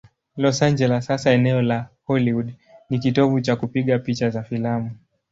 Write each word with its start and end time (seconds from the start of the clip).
Los 0.35 0.63
Angeles, 0.63 1.11
hasa 1.11 1.31
eneo 1.31 1.61
la 1.61 1.91
Hollywood, 2.05 2.49
ni 2.89 2.99
kitovu 2.99 3.39
cha 3.41 3.55
kupiga 3.55 3.99
picha 3.99 4.29
za 4.31 4.43
filamu. 4.43 4.89